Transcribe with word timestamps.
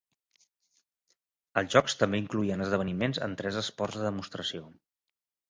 Els 1.61 1.75
jocs 1.75 1.95
també 1.99 2.21
incloïen 2.23 2.65
esdeveniments 2.67 3.21
en 3.27 3.37
tres 3.43 3.61
esports 3.63 4.01
de 4.01 4.09
demostració. 4.09 4.67